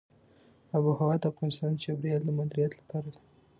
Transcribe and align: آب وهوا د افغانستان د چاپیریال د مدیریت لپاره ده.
آب 0.75 0.83
وهوا 0.87 1.13
د 1.21 1.23
افغانستان 1.31 1.71
د 1.73 1.77
چاپیریال 1.83 2.21
د 2.25 2.29
مدیریت 2.39 2.73
لپاره 2.79 3.07
ده. 3.13 3.21